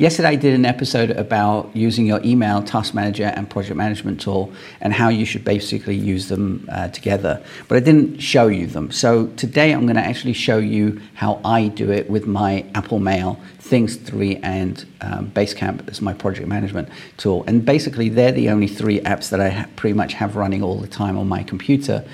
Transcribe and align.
Yesterday, 0.00 0.28
I 0.28 0.36
did 0.36 0.54
an 0.54 0.64
episode 0.64 1.10
about 1.10 1.76
using 1.76 2.06
your 2.06 2.22
email, 2.24 2.62
task 2.62 2.94
manager, 2.94 3.26
and 3.36 3.50
project 3.50 3.76
management 3.76 4.18
tool 4.18 4.50
and 4.80 4.94
how 4.94 5.10
you 5.10 5.26
should 5.26 5.44
basically 5.44 5.94
use 5.94 6.30
them 6.30 6.66
uh, 6.72 6.88
together. 6.88 7.44
But 7.68 7.76
I 7.76 7.80
didn't 7.80 8.18
show 8.18 8.46
you 8.46 8.66
them. 8.66 8.90
So 8.92 9.26
today, 9.36 9.72
I'm 9.72 9.82
going 9.82 9.96
to 9.96 10.02
actually 10.02 10.32
show 10.32 10.56
you 10.56 11.02
how 11.12 11.38
I 11.44 11.68
do 11.68 11.92
it 11.92 12.08
with 12.08 12.26
my 12.26 12.64
Apple 12.74 12.98
Mail, 12.98 13.38
Things 13.58 13.96
3, 13.96 14.36
and 14.36 14.86
um, 15.02 15.30
Basecamp 15.32 15.86
as 15.90 16.00
my 16.00 16.14
project 16.14 16.48
management 16.48 16.88
tool. 17.18 17.44
And 17.46 17.62
basically, 17.62 18.08
they're 18.08 18.32
the 18.32 18.48
only 18.48 18.68
three 18.68 19.00
apps 19.00 19.28
that 19.28 19.40
I 19.42 19.50
ha- 19.50 19.66
pretty 19.76 19.92
much 19.92 20.14
have 20.14 20.34
running 20.34 20.62
all 20.62 20.78
the 20.78 20.88
time 20.88 21.18
on 21.18 21.28
my 21.28 21.42
computer. 21.42 22.06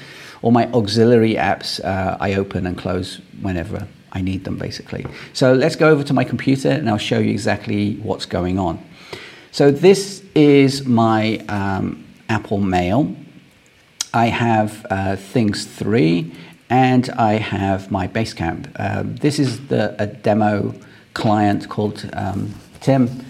All 0.42 0.50
my 0.50 0.66
auxiliary 0.72 1.34
apps 1.34 1.78
uh, 1.84 2.16
I 2.18 2.34
open 2.34 2.66
and 2.66 2.76
close 2.76 3.20
whenever 3.40 3.86
I 4.16 4.22
need 4.22 4.44
them 4.44 4.56
basically. 4.56 5.04
So 5.34 5.52
let's 5.52 5.76
go 5.76 5.90
over 5.90 6.02
to 6.04 6.14
my 6.14 6.24
computer 6.24 6.70
and 6.70 6.88
I'll 6.88 7.06
show 7.12 7.18
you 7.18 7.30
exactly 7.30 7.96
what's 7.96 8.24
going 8.24 8.58
on. 8.58 8.74
So 9.52 9.70
this 9.70 10.24
is 10.34 10.86
my 10.86 11.38
um, 11.48 12.02
Apple 12.30 12.60
Mail. 12.60 13.14
I 14.14 14.26
have 14.26 14.86
uh, 14.88 15.16
Things 15.16 15.66
3 15.66 16.32
and 16.70 17.10
I 17.10 17.34
have 17.34 17.90
my 17.90 18.08
Basecamp. 18.08 18.62
Uh, 18.76 19.02
this 19.04 19.38
is 19.38 19.68
the, 19.68 19.94
a 20.02 20.06
demo 20.06 20.74
client 21.12 21.68
called 21.68 22.08
um, 22.14 22.54
Tim, 22.80 23.22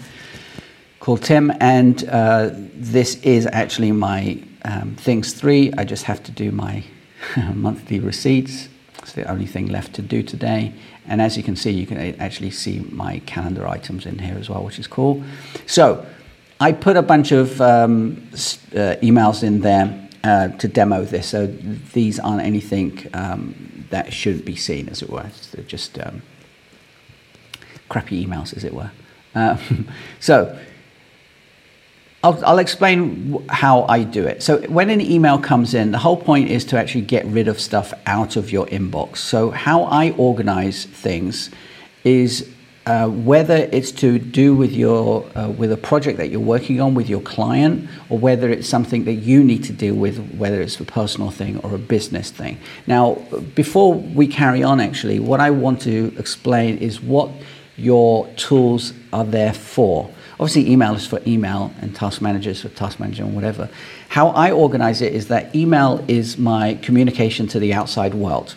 called 1.01 1.21
Tim, 1.21 1.51
and 1.59 2.07
uh, 2.07 2.51
this 2.73 3.15
is 3.23 3.45
actually 3.51 3.91
my 3.91 4.41
um, 4.63 4.95
Things 4.95 5.33
3. 5.33 5.73
I 5.77 5.83
just 5.83 6.05
have 6.05 6.23
to 6.23 6.31
do 6.31 6.51
my 6.51 6.83
monthly 7.53 7.99
receipts 7.99 8.69
the 9.13 9.29
only 9.29 9.45
thing 9.45 9.67
left 9.67 9.93
to 9.95 10.01
do 10.01 10.23
today. 10.23 10.73
And 11.07 11.21
as 11.21 11.37
you 11.37 11.43
can 11.43 11.55
see, 11.55 11.71
you 11.71 11.85
can 11.85 11.97
actually 12.19 12.51
see 12.51 12.79
my 12.91 13.19
calendar 13.19 13.67
items 13.67 14.05
in 14.05 14.19
here 14.19 14.37
as 14.37 14.49
well, 14.49 14.63
which 14.63 14.79
is 14.79 14.87
cool. 14.87 15.23
So 15.65 16.05
I 16.59 16.71
put 16.71 16.97
a 16.97 17.01
bunch 17.01 17.31
of 17.31 17.61
um, 17.61 18.27
uh, 18.33 18.95
emails 19.01 19.43
in 19.43 19.61
there 19.61 20.09
uh, 20.23 20.49
to 20.49 20.67
demo 20.67 21.03
this. 21.03 21.27
So 21.27 21.47
these 21.47 22.19
aren't 22.19 22.41
anything 22.41 23.07
um, 23.13 23.85
that 23.89 24.11
shouldn't 24.11 24.45
be 24.45 24.55
seen, 24.55 24.89
as 24.89 25.01
it 25.01 25.09
were. 25.09 25.29
They're 25.51 25.63
just 25.63 25.99
um, 25.99 26.21
crappy 27.89 28.25
emails, 28.25 28.55
as 28.55 28.63
it 28.63 28.73
were. 28.73 28.91
Uh, 29.35 29.57
so 30.19 30.59
I'll, 32.27 32.45
I'll, 32.45 32.59
explain 32.59 33.45
how 33.47 33.83
I 33.83 34.03
do 34.03 34.27
it. 34.27 34.43
So, 34.43 34.59
when 34.67 34.89
an 34.89 34.99
email 34.99 35.39
comes 35.39 35.73
in, 35.73 35.91
the 35.91 35.97
whole 35.97 36.17
point 36.17 36.49
is 36.49 36.65
to 36.65 36.77
actually 36.77 37.05
get 37.15 37.25
rid 37.25 37.47
of 37.47 37.57
stuff 37.57 37.93
out 38.05 38.35
of 38.35 38.51
your 38.51 38.65
inbox. 38.67 39.17
So, 39.17 39.51
how 39.51 39.83
I 39.83 40.11
organize 40.11 40.83
things 40.83 41.49
is 42.03 42.49
uh, 42.85 43.07
whether 43.07 43.69
it's 43.71 43.93
to 43.93 44.19
do 44.19 44.55
with 44.55 44.73
your 44.73 45.25
uh, 45.37 45.49
with 45.49 45.71
a 45.71 45.77
project 45.77 46.17
that 46.17 46.29
you're 46.29 46.49
working 46.55 46.81
on 46.81 46.95
with 46.95 47.07
your 47.07 47.21
client, 47.21 47.89
or 48.09 48.17
whether 48.19 48.49
it's 48.49 48.67
something 48.67 49.05
that 49.05 49.13
you 49.29 49.41
need 49.41 49.63
to 49.63 49.71
deal 49.71 49.95
with, 49.95 50.17
whether 50.31 50.61
it's 50.61 50.77
a 50.81 50.83
personal 50.83 51.31
thing 51.31 51.57
or 51.59 51.75
a 51.75 51.79
business 51.79 52.29
thing. 52.29 52.57
Now, 52.87 53.15
before 53.55 53.93
we 53.93 54.27
carry 54.27 54.63
on, 54.63 54.81
actually, 54.81 55.21
what 55.21 55.39
I 55.39 55.51
want 55.51 55.79
to 55.83 56.13
explain 56.17 56.77
is 56.79 57.01
what 57.01 57.29
your 57.77 58.27
tools 58.35 58.91
are 59.13 59.23
there 59.23 59.53
for. 59.53 60.09
Obviously, 60.39 60.71
email 60.71 60.93
is 60.93 61.07
for 61.07 61.19
email 61.25 61.73
and 61.81 61.95
task 61.95 62.21
managers 62.21 62.61
for 62.61 62.69
task 62.69 62.99
manager 62.99 63.23
and 63.23 63.33
whatever. 63.33 63.69
How 64.09 64.29
I 64.29 64.51
organize 64.51 65.01
it 65.01 65.13
is 65.13 65.29
that 65.29 65.55
email 65.55 66.03
is 66.07 66.37
my 66.37 66.75
communication 66.83 67.47
to 67.47 67.59
the 67.59 67.73
outside 67.73 68.13
world. 68.13 68.55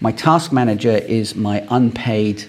My 0.00 0.12
task 0.12 0.52
manager 0.52 0.90
is 0.90 1.34
my 1.34 1.66
unpaid 1.70 2.44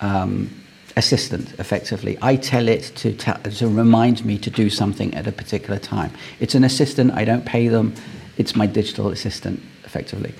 um, 0.00 0.50
assistant, 0.96 1.52
effectively. 1.58 2.16
I 2.22 2.36
tell 2.36 2.68
it 2.68 2.92
to, 2.96 3.16
to 3.16 3.68
remind 3.68 4.24
me 4.24 4.38
to 4.38 4.50
do 4.50 4.70
something 4.70 5.12
at 5.14 5.26
a 5.26 5.32
particular 5.32 5.80
time. 5.80 6.12
It's 6.38 6.54
an 6.54 6.62
assistant, 6.62 7.12
I 7.12 7.24
don't 7.24 7.44
pay 7.44 7.66
them, 7.68 7.94
it's 8.36 8.54
my 8.54 8.66
digital 8.66 9.08
assistant, 9.10 9.60
effectively. 9.84 10.32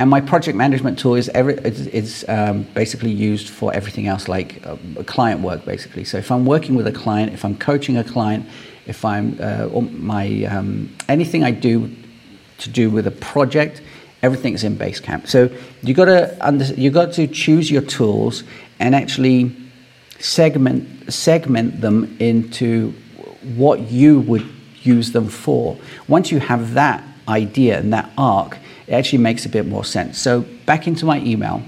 And 0.00 0.08
my 0.08 0.20
project 0.20 0.56
management 0.56 0.98
tool 0.98 1.16
is 1.16 1.28
every, 1.30 1.54
it's, 1.54 1.80
it's 1.80 2.28
um, 2.28 2.62
basically 2.74 3.10
used 3.10 3.48
for 3.48 3.74
everything 3.74 4.06
else, 4.06 4.28
like 4.28 4.64
uh, 4.64 4.76
client 5.06 5.40
work, 5.40 5.64
basically. 5.64 6.04
So 6.04 6.18
if 6.18 6.30
I'm 6.30 6.46
working 6.46 6.76
with 6.76 6.86
a 6.86 6.92
client, 6.92 7.32
if 7.32 7.44
I'm 7.44 7.58
coaching 7.58 7.96
a 7.96 8.04
client, 8.04 8.46
if 8.86 9.04
I'm 9.04 9.36
uh, 9.40 9.68
my 9.80 10.44
um, 10.44 10.94
anything 11.08 11.42
I 11.42 11.50
do 11.50 11.94
to 12.58 12.70
do 12.70 12.90
with 12.90 13.06
a 13.06 13.10
project, 13.10 13.82
everything 14.22 14.54
is 14.54 14.64
in 14.64 14.76
Basecamp. 14.76 15.26
So 15.26 15.50
you 15.82 15.94
got 15.94 16.06
to 16.06 16.74
you 16.76 16.90
got 16.90 17.12
to 17.14 17.26
choose 17.26 17.70
your 17.70 17.82
tools 17.82 18.44
and 18.78 18.94
actually 18.94 19.54
segment 20.20 21.12
segment 21.12 21.80
them 21.80 22.16
into 22.20 22.92
what 23.56 23.80
you 23.90 24.20
would 24.20 24.46
use 24.82 25.12
them 25.12 25.28
for. 25.28 25.76
Once 26.06 26.30
you 26.30 26.38
have 26.38 26.74
that 26.74 27.02
idea 27.28 27.78
and 27.78 27.92
that 27.92 28.10
arc 28.16 28.58
it 28.88 28.94
actually 28.94 29.18
makes 29.18 29.44
a 29.44 29.48
bit 29.50 29.66
more 29.66 29.84
sense. 29.84 30.18
So 30.18 30.42
back 30.64 30.86
into 30.86 31.04
my 31.04 31.20
email. 31.20 31.62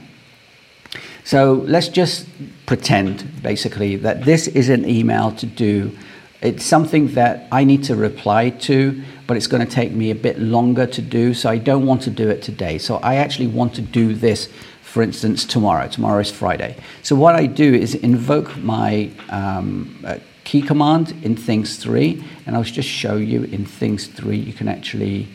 So 1.23 1.65
let's 1.67 1.89
just 1.89 2.27
pretend, 2.65 3.43
basically, 3.43 3.97
that 3.97 4.25
this 4.25 4.49
is 4.49 4.71
an 4.71 4.89
email 4.89 5.31
to 5.33 5.47
do. 5.47 5.97
It's 6.41 6.65
something 6.65 7.09
that 7.09 7.47
I 7.53 7.65
need 7.65 7.85
to 7.85 7.95
reply 7.95 8.49
to, 8.51 9.03
but 9.27 9.37
it's 9.37 9.47
going 9.47 9.65
to 9.65 9.71
take 9.71 9.93
me 9.93 10.11
a 10.11 10.15
bit 10.15 10.39
longer 10.39 10.87
to 10.87 11.03
do. 11.03 11.35
So 11.35 11.51
I 11.51 11.59
don't 11.59 11.85
want 11.85 12.01
to 12.03 12.11
do 12.11 12.31
it 12.31 12.43
today. 12.43 12.79
So 12.79 12.97
I 12.97 13.17
actually 13.17 13.49
want 13.49 13.75
to 13.75 13.83
do 13.83 14.15
this, 14.15 14.49
for 14.81 15.03
instance, 15.03 15.45
tomorrow. 15.45 15.89
Tomorrow 15.89 16.21
is 16.21 16.31
Friday. 16.31 16.75
So 17.03 17.15
what 17.15 17.37
I 17.37 17.45
do 17.45 17.75
is 17.75 17.95
invoke 17.97 18.57
my 18.57 19.11
um, 19.29 20.03
uh, 20.07 20.19
key 20.45 20.63
command 20.63 21.15
in 21.23 21.37
Things 21.37 21.77
3, 21.77 22.25
and 22.47 22.57
I'll 22.57 22.63
just 22.63 22.89
show 22.89 23.17
you 23.17 23.45
in 23.45 23.67
Things 23.67 24.07
3, 24.07 24.39
you 24.39 24.55
can 24.55 24.69
actually 24.69 25.29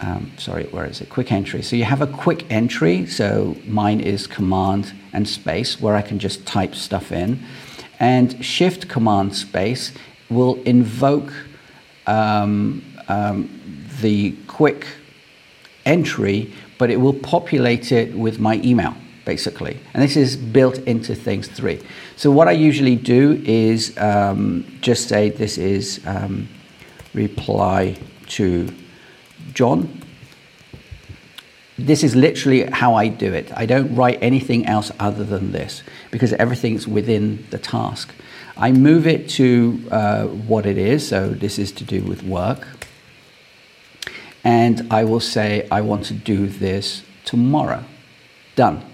um, 0.00 0.32
sorry, 0.38 0.64
where 0.64 0.84
is 0.84 1.00
it? 1.00 1.08
Quick 1.08 1.30
entry. 1.30 1.62
So 1.62 1.76
you 1.76 1.84
have 1.84 2.02
a 2.02 2.06
quick 2.06 2.50
entry. 2.50 3.06
So 3.06 3.56
mine 3.66 4.00
is 4.00 4.26
command 4.26 4.92
and 5.12 5.28
space, 5.28 5.80
where 5.80 5.94
I 5.94 6.02
can 6.02 6.18
just 6.18 6.46
type 6.46 6.74
stuff 6.74 7.12
in. 7.12 7.42
And 8.00 8.44
shift 8.44 8.88
command 8.88 9.36
space 9.36 9.92
will 10.28 10.60
invoke 10.62 11.32
um, 12.06 12.84
um, 13.08 13.48
the 14.00 14.32
quick 14.48 14.86
entry, 15.86 16.52
but 16.78 16.90
it 16.90 16.96
will 16.96 17.14
populate 17.14 17.92
it 17.92 18.14
with 18.14 18.40
my 18.40 18.56
email, 18.64 18.94
basically. 19.24 19.78
And 19.94 20.02
this 20.02 20.16
is 20.16 20.36
built 20.36 20.78
into 20.78 21.14
Things 21.14 21.46
3. 21.46 21.80
So 22.16 22.30
what 22.30 22.48
I 22.48 22.52
usually 22.52 22.96
do 22.96 23.40
is 23.44 23.96
um, 23.98 24.66
just 24.80 25.08
say 25.08 25.30
this 25.30 25.56
is 25.56 26.00
um, 26.04 26.48
reply 27.14 27.96
to 28.26 28.74
John. 29.52 30.02
This 31.76 32.04
is 32.04 32.14
literally 32.14 32.66
how 32.70 32.94
I 32.94 33.08
do 33.08 33.32
it. 33.32 33.50
I 33.56 33.66
don't 33.66 33.94
write 33.96 34.18
anything 34.22 34.66
else 34.66 34.92
other 35.00 35.24
than 35.24 35.52
this 35.52 35.82
because 36.10 36.32
everything's 36.34 36.86
within 36.86 37.46
the 37.50 37.58
task. 37.58 38.14
I 38.56 38.70
move 38.70 39.06
it 39.06 39.28
to 39.30 39.88
uh, 39.90 40.26
what 40.26 40.66
it 40.66 40.78
is, 40.78 41.08
so 41.08 41.30
this 41.30 41.58
is 41.58 41.72
to 41.72 41.84
do 41.84 42.02
with 42.02 42.22
work. 42.22 42.68
And 44.44 44.86
I 44.92 45.04
will 45.04 45.20
say, 45.20 45.66
I 45.70 45.80
want 45.80 46.04
to 46.06 46.14
do 46.14 46.46
this 46.46 47.02
tomorrow. 47.24 47.84
Done. 48.54 48.84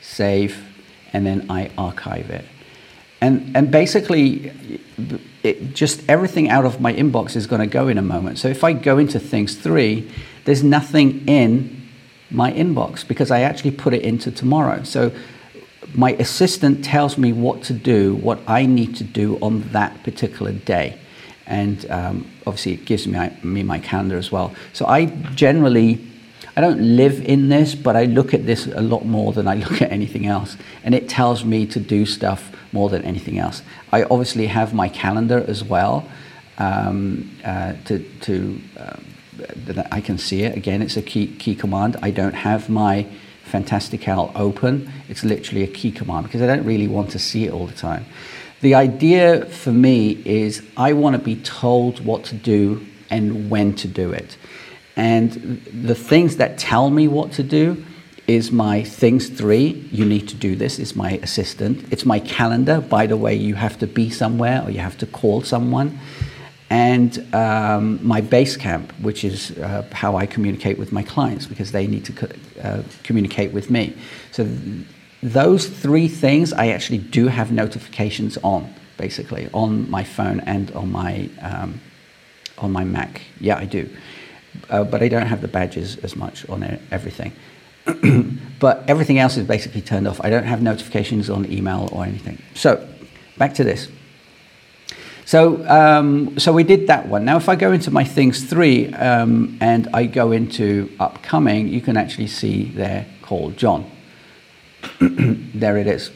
Save, 0.00 0.66
and 1.12 1.24
then 1.24 1.46
I 1.48 1.70
archive 1.78 2.30
it. 2.30 2.44
And, 3.24 3.56
and 3.56 3.70
basically, 3.70 4.52
it, 5.42 5.72
just 5.72 6.06
everything 6.10 6.50
out 6.50 6.66
of 6.66 6.78
my 6.78 6.92
inbox 6.92 7.36
is 7.36 7.46
going 7.46 7.62
to 7.62 7.66
go 7.66 7.88
in 7.88 7.96
a 7.96 8.02
moment. 8.02 8.38
So 8.38 8.48
if 8.48 8.62
I 8.62 8.74
go 8.74 8.98
into 8.98 9.18
things 9.18 9.56
three, 9.56 10.10
there's 10.44 10.62
nothing 10.62 11.26
in 11.26 11.88
my 12.30 12.52
inbox 12.52 13.06
because 13.08 13.30
I 13.30 13.40
actually 13.40 13.70
put 13.70 13.94
it 13.94 14.02
into 14.02 14.30
tomorrow. 14.30 14.82
So 14.82 15.10
my 15.94 16.12
assistant 16.18 16.84
tells 16.84 17.16
me 17.16 17.32
what 17.32 17.62
to 17.62 17.72
do, 17.72 18.14
what 18.16 18.40
I 18.46 18.66
need 18.66 18.94
to 18.96 19.04
do 19.04 19.38
on 19.40 19.62
that 19.72 20.02
particular 20.02 20.52
day. 20.52 20.98
And 21.46 21.90
um, 21.90 22.30
obviously, 22.46 22.72
it 22.72 22.84
gives 22.84 23.06
me, 23.06 23.30
me 23.42 23.62
my 23.62 23.78
calendar 23.78 24.18
as 24.18 24.30
well. 24.30 24.54
So 24.74 24.84
I 24.84 25.06
generally 25.34 25.94
I 26.56 26.60
don't 26.60 26.96
live 26.96 27.20
in 27.22 27.48
this, 27.48 27.74
but 27.74 27.96
I 27.96 28.04
look 28.04 28.32
at 28.32 28.46
this 28.46 28.66
a 28.66 28.80
lot 28.80 29.04
more 29.04 29.32
than 29.32 29.48
I 29.48 29.54
look 29.54 29.82
at 29.82 29.90
anything 29.90 30.26
else. 30.26 30.56
And 30.84 30.94
it 30.94 31.08
tells 31.08 31.44
me 31.44 31.66
to 31.66 31.80
do 31.80 32.06
stuff 32.06 32.52
more 32.72 32.88
than 32.88 33.02
anything 33.02 33.38
else. 33.38 33.62
I 33.92 34.04
obviously 34.04 34.46
have 34.46 34.72
my 34.74 34.88
calendar 34.88 35.44
as 35.46 35.64
well 35.64 36.08
um, 36.58 37.30
uh, 37.44 37.74
to, 37.86 37.98
to 37.98 38.60
uh, 38.78 38.96
that 39.66 39.88
I 39.92 40.00
can 40.00 40.18
see 40.18 40.42
it. 40.42 40.56
Again, 40.56 40.80
it's 40.80 40.96
a 40.96 41.02
key, 41.02 41.26
key 41.26 41.54
command. 41.54 41.96
I 42.02 42.10
don't 42.10 42.34
have 42.34 42.68
my 42.68 43.06
Fantastical 43.44 44.32
open. 44.34 44.90
It's 45.08 45.22
literally 45.22 45.62
a 45.62 45.68
key 45.68 45.92
command 45.92 46.24
because 46.24 46.40
I 46.40 46.46
don't 46.46 46.64
really 46.64 46.88
want 46.88 47.10
to 47.10 47.18
see 47.18 47.44
it 47.44 47.52
all 47.52 47.66
the 47.66 47.74
time. 47.74 48.06
The 48.62 48.74
idea 48.74 49.44
for 49.44 49.70
me 49.70 50.20
is 50.24 50.66
I 50.76 50.94
want 50.94 51.14
to 51.14 51.22
be 51.22 51.36
told 51.36 52.04
what 52.04 52.24
to 52.24 52.34
do 52.34 52.84
and 53.10 53.50
when 53.50 53.74
to 53.76 53.86
do 53.86 54.10
it. 54.10 54.38
And 54.96 55.62
the 55.64 55.94
things 55.94 56.36
that 56.36 56.58
tell 56.58 56.90
me 56.90 57.08
what 57.08 57.32
to 57.32 57.42
do 57.42 57.84
is 58.26 58.50
my 58.50 58.82
things 58.82 59.28
three. 59.28 59.86
You 59.92 60.04
need 60.04 60.28
to 60.28 60.34
do 60.34 60.56
this. 60.56 60.78
It's 60.78 60.96
my 60.96 61.12
assistant. 61.22 61.92
It's 61.92 62.06
my 62.06 62.20
calendar. 62.20 62.80
By 62.80 63.06
the 63.06 63.16
way, 63.16 63.34
you 63.34 63.54
have 63.54 63.78
to 63.80 63.86
be 63.86 64.08
somewhere 64.10 64.62
or 64.64 64.70
you 64.70 64.78
have 64.80 64.96
to 64.98 65.06
call 65.06 65.42
someone. 65.42 65.98
And 66.70 67.34
um, 67.34 68.00
my 68.06 68.22
Basecamp, 68.22 68.90
which 69.00 69.24
is 69.24 69.50
uh, 69.58 69.86
how 69.92 70.16
I 70.16 70.26
communicate 70.26 70.78
with 70.78 70.92
my 70.92 71.02
clients 71.02 71.46
because 71.46 71.72
they 71.72 71.86
need 71.86 72.04
to 72.06 72.36
uh, 72.62 72.82
communicate 73.02 73.52
with 73.52 73.70
me. 73.70 73.94
So 74.32 74.44
th- 74.44 74.86
those 75.22 75.68
three 75.68 76.08
things 76.08 76.52
I 76.52 76.68
actually 76.68 76.98
do 76.98 77.28
have 77.28 77.52
notifications 77.52 78.38
on, 78.42 78.72
basically 78.96 79.48
on 79.52 79.90
my 79.90 80.04
phone 80.04 80.40
and 80.40 80.70
on 80.72 80.90
my 80.90 81.28
um, 81.42 81.80
on 82.58 82.72
my 82.72 82.84
Mac. 82.84 83.20
Yeah, 83.40 83.56
I 83.56 83.64
do, 83.64 83.88
uh, 84.70 84.84
but 84.84 85.02
I 85.02 85.08
don't 85.08 85.26
have 85.26 85.40
the 85.40 85.48
badges 85.48 85.96
as 85.98 86.16
much 86.16 86.48
on 86.48 86.78
everything. 86.90 87.32
but 88.60 88.84
everything 88.88 89.18
else 89.18 89.36
is 89.36 89.46
basically 89.46 89.82
turned 89.82 90.08
off. 90.08 90.20
I 90.22 90.30
don't 90.30 90.44
have 90.44 90.62
notifications 90.62 91.28
on 91.28 91.50
email 91.50 91.88
or 91.92 92.04
anything. 92.04 92.42
So 92.54 92.86
back 93.36 93.54
to 93.54 93.64
this. 93.64 93.88
So, 95.26 95.66
um, 95.68 96.38
so 96.38 96.52
we 96.52 96.64
did 96.64 96.86
that 96.88 97.08
one. 97.08 97.24
Now, 97.24 97.36
if 97.36 97.48
I 97.48 97.56
go 97.56 97.72
into 97.72 97.90
my 97.90 98.04
things 98.04 98.44
three 98.44 98.92
um, 98.92 99.56
and 99.60 99.88
I 99.94 100.04
go 100.04 100.32
into 100.32 100.90
upcoming, 101.00 101.68
you 101.68 101.80
can 101.80 101.96
actually 101.96 102.26
see 102.26 102.64
there 102.64 103.06
call 103.22 103.50
John. 103.50 103.90
there 105.00 105.78
it 105.78 105.86
is. 105.86 106.10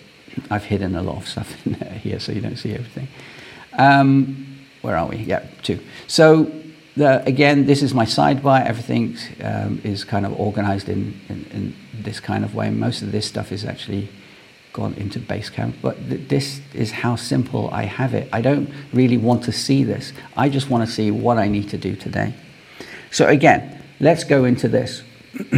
I've 0.51 0.65
hidden 0.65 0.95
a 0.95 1.03
lot 1.03 1.17
of 1.17 1.29
stuff 1.29 1.55
in 1.67 1.73
there 1.73 1.93
here 1.93 2.21
so 2.21 2.33
you 2.33 2.41
don't 2.41 2.57
see 2.57 2.75
everything. 2.75 3.09
Um, 3.73 4.59
where 4.83 4.97
are 4.97 5.07
we? 5.07 5.17
Yeah, 5.17 5.47
two. 5.63 5.81
So 6.07 6.45
the, 6.99 7.25
again, 7.25 7.67
this 7.67 7.83
is 7.83 7.95
my 7.95 8.05
sidebar. 8.05 8.65
Everything 8.67 9.17
um, 9.43 9.81
is 9.85 10.05
kind 10.05 10.27
of 10.27 10.39
organized 10.39 10.89
in, 10.89 11.19
in, 11.29 11.45
in, 11.53 11.75
this 12.01 12.21
kind 12.21 12.45
of 12.45 12.55
way. 12.55 12.71
Most 12.71 13.03
of 13.03 13.11
this 13.11 13.27
stuff 13.27 13.51
is 13.51 13.65
actually 13.65 14.09
gone 14.73 14.95
into 14.95 15.19
Basecamp, 15.19 15.75
but 15.83 15.97
th- 16.09 16.29
this 16.29 16.61
is 16.73 16.93
how 16.93 17.17
simple 17.17 17.69
I 17.73 17.83
have 17.85 18.15
it. 18.15 18.29
I 18.33 18.41
don't 18.41 18.71
really 18.93 19.17
want 19.17 19.43
to 19.45 19.53
see 19.53 19.83
this. 19.83 20.13
I 20.37 20.49
just 20.49 20.71
want 20.71 20.89
to 20.89 20.93
see 20.93 21.11
what 21.11 21.39
I 21.39 21.49
need 21.49 21.71
to 21.71 21.79
do 21.79 21.97
today. 21.97 22.35
So 23.11 23.27
again, 23.27 23.83
let's 23.99 24.23
go 24.23 24.45
into 24.45 24.69
this. 24.69 25.03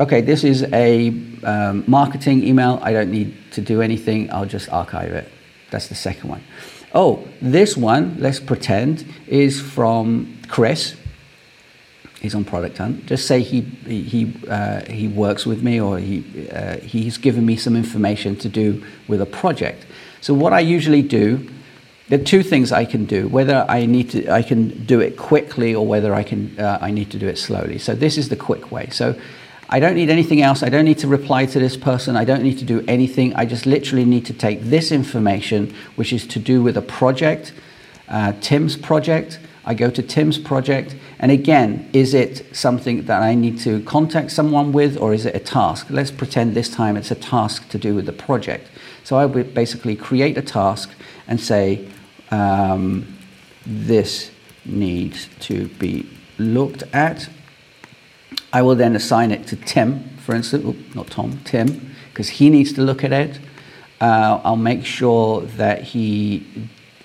okay, 0.00 0.20
this 0.20 0.44
is 0.44 0.62
a 0.72 1.08
um, 1.42 1.84
marketing 1.88 2.46
email. 2.46 2.78
I 2.82 2.92
don't 2.92 3.10
need 3.10 3.36
to 3.52 3.60
do 3.60 3.82
anything. 3.82 4.32
I'll 4.32 4.46
just 4.46 4.68
archive 4.70 5.12
it. 5.12 5.28
That's 5.70 5.88
the 5.88 5.96
second 5.96 6.30
one. 6.30 6.42
Oh, 6.92 7.26
this 7.40 7.76
one, 7.76 8.16
let's 8.18 8.40
pretend, 8.40 9.04
is 9.28 9.60
from 9.60 10.38
Chris. 10.48 10.96
He's 12.20 12.34
on 12.34 12.44
Product 12.44 12.76
Hunt. 12.76 13.06
Just 13.06 13.26
say 13.26 13.40
he, 13.40 13.60
he, 13.60 14.34
uh, 14.48 14.84
he 14.90 15.08
works 15.08 15.46
with 15.46 15.62
me 15.62 15.80
or 15.80 15.98
he, 15.98 16.48
uh, 16.50 16.78
he's 16.78 17.16
given 17.16 17.46
me 17.46 17.56
some 17.56 17.76
information 17.76 18.36
to 18.36 18.48
do 18.48 18.84
with 19.08 19.22
a 19.22 19.26
project. 19.26 19.86
So 20.20 20.34
what 20.34 20.52
I 20.52 20.60
usually 20.60 21.00
do, 21.00 21.48
there 22.08 22.20
are 22.20 22.24
two 22.24 22.42
things 22.42 22.72
I 22.72 22.84
can 22.84 23.04
do, 23.04 23.28
whether 23.28 23.64
I 23.68 23.86
need 23.86 24.10
to, 24.10 24.28
I 24.28 24.42
can 24.42 24.84
do 24.84 25.00
it 25.00 25.16
quickly 25.16 25.74
or 25.74 25.86
whether 25.86 26.12
I, 26.12 26.24
can, 26.24 26.58
uh, 26.58 26.78
I 26.80 26.90
need 26.90 27.10
to 27.12 27.18
do 27.18 27.28
it 27.28 27.38
slowly. 27.38 27.78
So 27.78 27.94
this 27.94 28.18
is 28.18 28.28
the 28.28 28.36
quick 28.36 28.72
way. 28.72 28.90
So 28.90 29.18
I 29.72 29.78
don't 29.78 29.94
need 29.94 30.10
anything 30.10 30.42
else. 30.42 30.64
I 30.64 30.68
don't 30.68 30.84
need 30.84 30.98
to 30.98 31.06
reply 31.06 31.46
to 31.46 31.60
this 31.60 31.76
person. 31.76 32.16
I 32.16 32.24
don't 32.24 32.42
need 32.42 32.58
to 32.58 32.64
do 32.64 32.84
anything. 32.88 33.32
I 33.36 33.44
just 33.44 33.66
literally 33.66 34.04
need 34.04 34.26
to 34.26 34.32
take 34.32 34.62
this 34.62 34.90
information, 34.90 35.72
which 35.94 36.12
is 36.12 36.26
to 36.26 36.40
do 36.40 36.60
with 36.60 36.76
a 36.76 36.82
project, 36.82 37.52
uh, 38.08 38.32
Tim's 38.40 38.76
project. 38.76 39.38
I 39.64 39.74
go 39.74 39.88
to 39.88 40.02
Tim's 40.02 40.38
project. 40.38 40.96
And 41.20 41.30
again, 41.30 41.88
is 41.92 42.14
it 42.14 42.44
something 42.54 43.04
that 43.04 43.22
I 43.22 43.36
need 43.36 43.60
to 43.60 43.80
contact 43.84 44.32
someone 44.32 44.72
with 44.72 44.96
or 44.96 45.14
is 45.14 45.24
it 45.24 45.36
a 45.36 45.38
task? 45.38 45.86
Let's 45.88 46.10
pretend 46.10 46.54
this 46.54 46.68
time 46.68 46.96
it's 46.96 47.12
a 47.12 47.14
task 47.14 47.68
to 47.68 47.78
do 47.78 47.94
with 47.94 48.06
the 48.06 48.12
project. 48.12 48.66
So 49.04 49.18
I 49.18 49.26
would 49.26 49.54
basically 49.54 49.94
create 49.94 50.36
a 50.36 50.42
task 50.42 50.90
and 51.28 51.40
say, 51.40 51.88
um, 52.32 53.16
this 53.64 54.32
needs 54.64 55.28
to 55.40 55.68
be 55.68 56.08
looked 56.38 56.82
at 56.92 57.28
I 58.52 58.62
will 58.62 58.74
then 58.74 58.96
assign 58.96 59.30
it 59.30 59.46
to 59.48 59.56
Tim, 59.56 60.08
for 60.18 60.34
instance, 60.34 60.64
oh, 60.66 60.76
not 60.94 61.08
Tom, 61.08 61.40
Tim, 61.44 61.94
because 62.10 62.28
he 62.28 62.50
needs 62.50 62.72
to 62.74 62.82
look 62.82 63.04
at 63.04 63.12
it. 63.12 63.38
Uh, 64.00 64.40
I'll 64.42 64.56
make 64.56 64.84
sure 64.84 65.42
that 65.42 65.82
he 65.82 66.46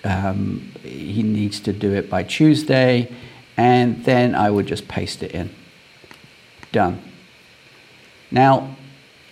um, 0.04 0.72
he 0.84 1.24
needs 1.24 1.60
to 1.62 1.74
do 1.74 1.94
it 1.94 2.10
by 2.10 2.24
Tuesday, 2.24 3.12
and 3.58 4.04
then 4.06 4.36
I 4.36 4.50
would 4.50 4.68
just 4.68 4.88
paste 4.88 5.24
it 5.24 5.32
in. 5.32 5.50
Done. 6.72 7.02
Now, 8.32 8.76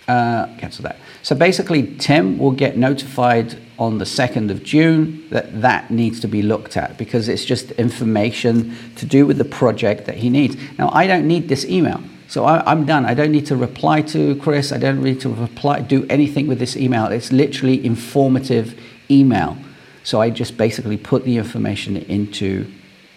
uh, 0.08 0.46
cancel 0.58 0.82
that. 0.82 0.98
So 1.22 1.34
basically, 1.34 1.96
Tim 1.96 2.38
will 2.38 2.52
get 2.52 2.76
notified 2.76 3.58
on 3.78 3.98
the 3.98 4.04
2nd 4.04 4.50
of 4.50 4.62
June 4.62 5.26
that 5.30 5.60
that 5.62 5.90
needs 5.90 6.20
to 6.20 6.28
be 6.28 6.42
looked 6.42 6.76
at 6.76 6.96
because 6.96 7.28
it's 7.28 7.44
just 7.44 7.70
information 7.72 8.76
to 8.96 9.06
do 9.06 9.26
with 9.26 9.38
the 9.38 9.44
project 9.44 10.06
that 10.06 10.16
he 10.16 10.30
needs. 10.30 10.56
Now, 10.78 10.90
I 10.92 11.06
don't 11.06 11.26
need 11.26 11.48
this 11.48 11.64
email. 11.64 12.00
So 12.28 12.44
I, 12.44 12.70
am 12.70 12.84
done. 12.84 13.04
I 13.04 13.14
don't 13.14 13.32
need 13.32 13.46
to 13.46 13.56
reply 13.56 14.02
to 14.02 14.36
Chris. 14.36 14.72
I 14.72 14.78
don't 14.78 15.02
need 15.02 15.20
to 15.20 15.28
reply, 15.28 15.80
do 15.80 16.06
anything 16.08 16.46
with 16.46 16.58
this 16.58 16.76
email. 16.76 17.06
It's 17.06 17.32
literally 17.32 17.84
informative 17.84 18.78
email. 19.10 19.56
So 20.02 20.20
I 20.20 20.30
just 20.30 20.56
basically 20.56 20.96
put 20.96 21.24
the 21.24 21.36
information 21.36 21.96
into 21.96 22.70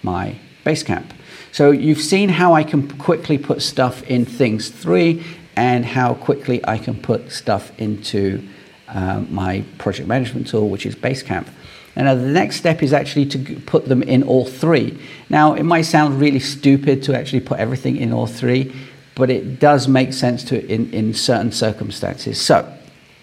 my 0.03 0.35
Basecamp. 0.65 1.11
So 1.51 1.71
you've 1.71 2.01
seen 2.01 2.29
how 2.29 2.53
I 2.53 2.63
can 2.63 2.87
quickly 2.97 3.37
put 3.37 3.61
stuff 3.61 4.03
in 4.03 4.25
things 4.25 4.69
three 4.69 5.23
and 5.57 5.83
how 5.83 6.13
quickly 6.13 6.61
I 6.65 6.77
can 6.77 6.95
put 6.95 7.31
stuff 7.31 7.77
into 7.79 8.47
um, 8.87 9.27
my 9.33 9.63
project 9.79 10.07
management 10.07 10.47
tool, 10.47 10.69
which 10.69 10.85
is 10.85 10.95
Basecamp. 10.95 11.47
And 11.95 12.07
uh, 12.07 12.13
the 12.13 12.27
next 12.27 12.57
step 12.57 12.83
is 12.83 12.93
actually 12.93 13.25
to 13.25 13.59
put 13.61 13.85
them 13.85 14.03
in 14.03 14.21
all 14.21 14.45
three. 14.45 14.99
Now, 15.29 15.55
it 15.55 15.63
might 15.63 15.81
sound 15.81 16.21
really 16.21 16.39
stupid 16.39 17.01
to 17.03 17.17
actually 17.17 17.39
put 17.39 17.59
everything 17.59 17.97
in 17.97 18.13
all 18.13 18.27
three, 18.27 18.71
but 19.15 19.31
it 19.31 19.59
does 19.59 19.87
make 19.87 20.13
sense 20.13 20.43
to 20.45 20.63
in, 20.71 20.93
in 20.93 21.15
certain 21.15 21.51
circumstances. 21.51 22.39
So, 22.39 22.71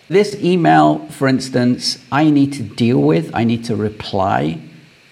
this 0.08 0.34
email, 0.42 1.06
for 1.06 1.28
instance, 1.28 2.04
I 2.10 2.28
need 2.30 2.52
to 2.54 2.62
deal 2.64 3.00
with, 3.00 3.30
I 3.32 3.44
need 3.44 3.64
to 3.66 3.76
reply 3.76 4.60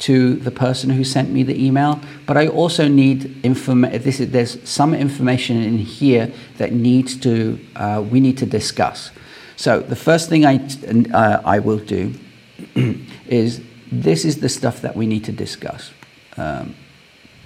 to 0.03 0.35
the 0.35 0.51
person 0.51 0.91
who 0.91 1.05
sent 1.05 1.31
me 1.31 1.45
the 1.45 1.65
email, 1.65 2.01
but 2.27 2.37
I 2.37 2.49
also 2.49 2.89
need 2.89 3.39
information. 3.45 4.33
There's 4.33 4.59
some 4.69 4.95
information 4.95 5.63
in 5.63 5.79
here 5.79 6.33
that 6.59 6.73
needs 6.73 7.17
to 7.21 7.59
uh, 7.77 8.05
we 8.11 8.19
need 8.19 8.37
to 8.39 8.47
discuss. 8.47 9.13
So 9.55 9.79
the 9.79 9.95
first 9.95 10.29
thing 10.29 10.45
I 10.45 10.57
uh, 11.15 11.41
I 11.45 11.61
will 11.61 11.79
do 11.79 12.15
is 13.27 13.61
this 13.93 14.25
is 14.25 14.41
the 14.41 14.49
stuff 14.49 14.81
that 14.81 14.97
we 14.97 15.07
need 15.07 15.25
to 15.25 15.33
discuss. 15.33 15.93
Um, 16.37 16.75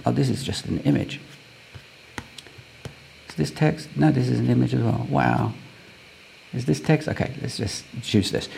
oh, 0.03 0.11
this 0.11 0.29
is 0.29 0.43
just 0.43 0.65
an 0.65 0.79
image. 0.79 1.19
Is 3.29 3.35
this 3.35 3.51
text? 3.51 3.89
No, 3.95 4.11
this 4.11 4.29
is 4.29 4.39
an 4.39 4.49
image 4.49 4.73
as 4.73 4.81
well. 4.81 5.05
Wow. 5.11 5.53
Is 6.53 6.65
this 6.65 6.79
text? 6.79 7.07
Okay, 7.07 7.31
let's 7.39 7.57
just 7.57 7.85
choose 8.01 8.31
this. 8.31 8.49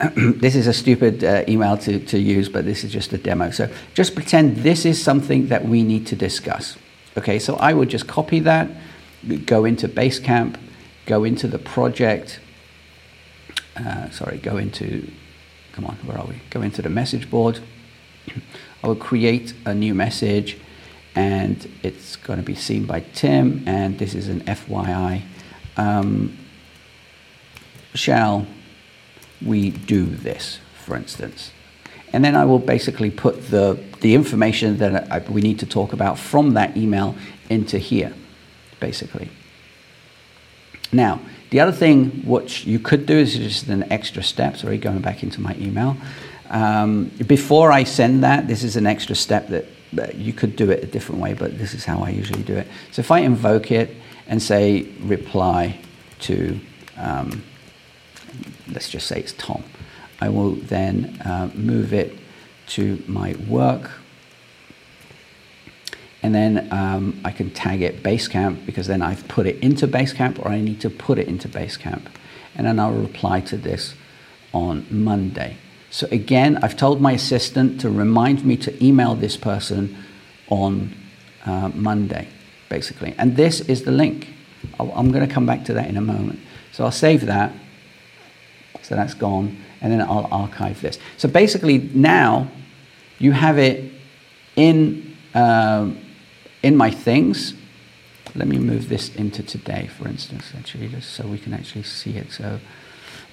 this 0.16 0.56
is 0.56 0.66
a 0.66 0.72
stupid 0.72 1.22
uh, 1.22 1.44
email 1.48 1.76
to, 1.78 1.98
to 1.98 2.18
use, 2.18 2.48
but 2.48 2.64
this 2.64 2.84
is 2.84 2.92
just 2.92 3.12
a 3.12 3.18
demo. 3.18 3.50
So 3.50 3.70
just 3.94 4.14
pretend 4.14 4.58
this 4.58 4.84
is 4.84 5.02
something 5.02 5.48
that 5.48 5.64
we 5.64 5.82
need 5.82 6.06
to 6.08 6.16
discuss. 6.16 6.76
Okay, 7.16 7.38
so 7.38 7.54
I 7.56 7.72
would 7.72 7.88
just 7.88 8.08
copy 8.08 8.40
that, 8.40 8.68
go 9.46 9.64
into 9.64 9.88
Basecamp, 9.88 10.56
go 11.06 11.22
into 11.22 11.46
the 11.46 11.58
project, 11.58 12.40
uh, 13.76 14.10
sorry, 14.10 14.38
go 14.38 14.56
into, 14.56 15.10
come 15.72 15.84
on, 15.86 15.94
where 16.04 16.18
are 16.18 16.26
we? 16.26 16.40
Go 16.50 16.62
into 16.62 16.82
the 16.82 16.90
message 16.90 17.30
board. 17.30 17.60
I 18.82 18.88
will 18.88 18.96
create 18.96 19.54
a 19.64 19.74
new 19.74 19.94
message 19.94 20.58
and 21.14 21.70
it's 21.82 22.16
going 22.16 22.40
to 22.40 22.44
be 22.44 22.56
seen 22.56 22.86
by 22.86 23.00
Tim, 23.14 23.62
and 23.66 23.98
this 23.98 24.14
is 24.16 24.28
an 24.28 24.40
FYI. 24.40 25.22
Um, 25.76 26.36
shall 27.94 28.46
we 29.44 29.70
do 29.70 30.04
this, 30.04 30.58
for 30.84 30.96
instance. 30.96 31.52
And 32.12 32.24
then 32.24 32.36
I 32.36 32.44
will 32.44 32.60
basically 32.60 33.10
put 33.10 33.50
the, 33.50 33.78
the 34.00 34.14
information 34.14 34.78
that 34.78 35.10
I, 35.10 35.18
we 35.30 35.40
need 35.40 35.58
to 35.60 35.66
talk 35.66 35.92
about 35.92 36.18
from 36.18 36.54
that 36.54 36.76
email 36.76 37.16
into 37.50 37.78
here, 37.78 38.14
basically. 38.78 39.30
Now, 40.92 41.20
the 41.50 41.60
other 41.60 41.72
thing 41.72 42.22
which 42.24 42.64
you 42.64 42.78
could 42.78 43.06
do 43.06 43.16
is 43.16 43.36
just 43.36 43.66
an 43.66 43.90
extra 43.92 44.22
step, 44.22 44.56
sorry, 44.56 44.78
going 44.78 45.00
back 45.00 45.22
into 45.22 45.40
my 45.40 45.56
email. 45.56 45.96
Um, 46.50 47.06
before 47.26 47.72
I 47.72 47.84
send 47.84 48.22
that, 48.22 48.46
this 48.46 48.62
is 48.62 48.76
an 48.76 48.86
extra 48.86 49.16
step 49.16 49.48
that, 49.48 49.64
that 49.92 50.14
you 50.14 50.32
could 50.32 50.54
do 50.54 50.70
it 50.70 50.84
a 50.84 50.86
different 50.86 51.20
way, 51.20 51.34
but 51.34 51.58
this 51.58 51.74
is 51.74 51.84
how 51.84 51.98
I 51.98 52.10
usually 52.10 52.42
do 52.42 52.56
it. 52.56 52.68
So 52.92 53.00
if 53.00 53.10
I 53.10 53.20
invoke 53.20 53.72
it 53.72 53.90
and 54.28 54.40
say 54.40 54.82
reply 55.00 55.80
to 56.20 56.60
um, 56.96 57.42
let's 58.68 58.88
just 58.88 59.06
say 59.06 59.20
it's 59.20 59.32
Tom. 59.32 59.64
I 60.20 60.28
will 60.28 60.52
then 60.52 61.20
uh, 61.24 61.50
move 61.54 61.92
it 61.92 62.16
to 62.68 63.02
my 63.06 63.34
work 63.48 63.90
and 66.24 66.34
then 66.34 66.72
um, 66.72 67.20
I 67.22 67.32
can 67.32 67.50
tag 67.50 67.82
it 67.82 68.02
Basecamp 68.02 68.64
because 68.64 68.86
then 68.86 69.02
I've 69.02 69.28
put 69.28 69.46
it 69.46 69.58
into 69.58 69.86
Basecamp 69.86 70.38
or 70.38 70.48
I 70.48 70.62
need 70.62 70.80
to 70.80 70.88
put 70.88 71.18
it 71.18 71.28
into 71.28 71.50
Basecamp. 71.50 72.06
And 72.54 72.66
then 72.66 72.80
I'll 72.80 72.94
reply 72.94 73.42
to 73.42 73.58
this 73.58 73.94
on 74.54 74.86
Monday. 74.88 75.58
So 75.90 76.08
again, 76.10 76.58
I've 76.62 76.78
told 76.78 77.02
my 77.02 77.12
assistant 77.12 77.78
to 77.82 77.90
remind 77.90 78.42
me 78.42 78.56
to 78.56 78.82
email 78.82 79.14
this 79.14 79.36
person 79.36 80.02
on 80.48 80.94
uh, 81.44 81.68
Monday, 81.74 82.28
basically. 82.70 83.14
And 83.18 83.36
this 83.36 83.60
is 83.60 83.82
the 83.82 83.92
link. 83.92 84.28
I'm 84.80 85.12
going 85.12 85.28
to 85.28 85.32
come 85.32 85.44
back 85.44 85.66
to 85.66 85.74
that 85.74 85.90
in 85.90 85.98
a 85.98 86.00
moment. 86.00 86.40
So 86.72 86.86
I'll 86.86 86.90
save 86.90 87.26
that. 87.26 87.52
So 88.84 88.94
that's 88.94 89.14
gone. 89.14 89.58
And 89.80 89.92
then 89.92 90.00
I'll 90.00 90.28
archive 90.30 90.80
this. 90.80 90.98
So 91.16 91.28
basically, 91.28 91.78
now 91.78 92.48
you 93.18 93.32
have 93.32 93.58
it 93.58 93.92
in. 94.54 95.16
Um, 95.34 95.98
in 96.64 96.78
my 96.78 96.90
things, 96.90 97.52
let 98.34 98.48
me 98.48 98.56
move 98.58 98.88
this 98.88 99.14
into 99.14 99.42
today, 99.42 99.86
for 99.98 100.08
instance, 100.08 100.52
actually, 100.56 100.88
just 100.88 101.10
so 101.10 101.26
we 101.26 101.38
can 101.38 101.52
actually 101.52 101.82
see 101.82 102.16
it. 102.16 102.32
So 102.32 102.58